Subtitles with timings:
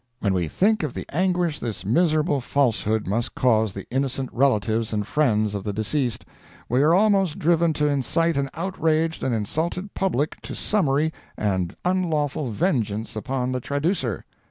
[0.19, 5.05] When we think of the anguish this miserable falsehood must cause the innocent relatives and
[5.05, 6.25] friends of the deceased,
[6.67, 12.49] we are almost driven to incite an outraged and insulted public to summary and unlawful
[12.49, 14.25] vengeance upon the traducer.